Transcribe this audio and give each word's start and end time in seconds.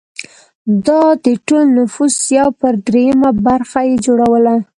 دا 0.87 1.01
د 1.25 1.27
ټول 1.47 1.63
نفوس 1.77 2.15
یو 2.37 2.49
پر 2.59 2.73
درېیمه 2.87 3.29
برخه 3.45 3.79
یې 3.89 3.95
جوړوله 4.05 4.55